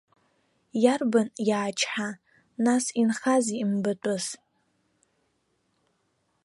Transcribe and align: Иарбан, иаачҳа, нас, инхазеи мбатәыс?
Иарбан, 0.83 1.27
иаачҳа, 1.47 2.09
нас, 2.63 2.85
инхазеи 3.01 3.63
мбатәыс? 3.71 4.25